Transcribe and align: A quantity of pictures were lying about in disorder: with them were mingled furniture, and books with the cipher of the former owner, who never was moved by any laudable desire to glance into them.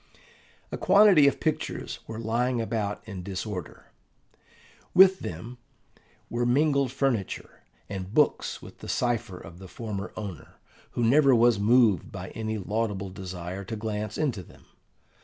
A 0.71 0.79
quantity 0.79 1.27
of 1.27 1.39
pictures 1.39 1.99
were 2.07 2.17
lying 2.17 2.59
about 2.59 3.07
in 3.07 3.21
disorder: 3.21 3.91
with 4.95 5.19
them 5.19 5.59
were 6.27 6.43
mingled 6.43 6.91
furniture, 6.91 7.61
and 7.87 8.11
books 8.11 8.63
with 8.63 8.79
the 8.79 8.89
cipher 8.89 9.37
of 9.37 9.59
the 9.59 9.67
former 9.67 10.11
owner, 10.17 10.55
who 10.93 11.03
never 11.03 11.35
was 11.35 11.59
moved 11.59 12.11
by 12.11 12.29
any 12.29 12.57
laudable 12.57 13.11
desire 13.11 13.63
to 13.65 13.75
glance 13.75 14.17
into 14.17 14.41
them. 14.41 14.65